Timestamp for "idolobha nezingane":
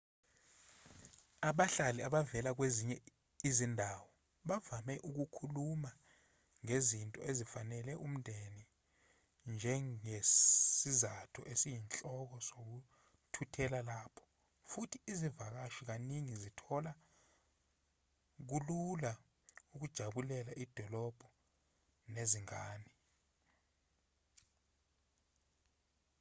20.63-22.91